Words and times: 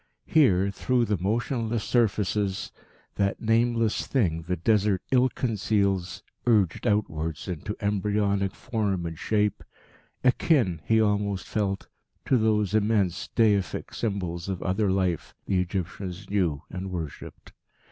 Here, 0.25 0.71
through 0.71 1.05
the 1.05 1.19
motionless 1.21 1.83
surfaces, 1.83 2.71
that 3.17 3.39
nameless 3.39 4.07
thing 4.07 4.41
the 4.47 4.55
Desert 4.55 5.03
ill 5.11 5.29
conceals 5.29 6.23
urged 6.47 6.87
outwards 6.87 7.47
into 7.47 7.75
embryonic 7.81 8.55
form 8.55 9.05
and 9.05 9.15
shape, 9.15 9.63
akin, 10.23 10.81
he 10.85 10.99
almost 10.99 11.45
felt, 11.47 11.87
to 12.25 12.39
those 12.39 12.73
immense 12.73 13.27
deific 13.35 13.93
symbols 13.93 14.49
of 14.49 14.63
Other 14.63 14.89
Life 14.89 15.35
the 15.45 15.59
Egyptians 15.61 16.27
knew 16.31 16.63
and 16.71 16.89
worshipped. 16.89 17.53